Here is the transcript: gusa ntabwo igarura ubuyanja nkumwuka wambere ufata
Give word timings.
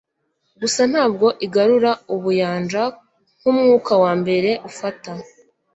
gusa 0.61 0.81
ntabwo 0.91 1.27
igarura 1.45 1.91
ubuyanja 2.15 2.83
nkumwuka 3.39 3.93
wambere 4.03 4.49
ufata 4.69 5.11